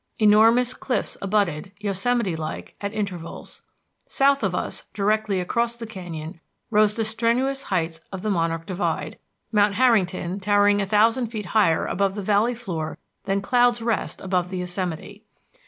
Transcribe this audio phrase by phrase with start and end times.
[0.17, 3.61] Enormous cliffs abutted, Yosemite like, at intervals.
[4.07, 6.39] South of us, directly across the canyon,
[6.71, 9.19] rose the strenuous heights of the Monarch Divide,
[9.51, 14.49] Mount Harrington, towering a thousand feet higher above the valley floor than Clouds Rest above
[14.49, 15.23] the Yosemite.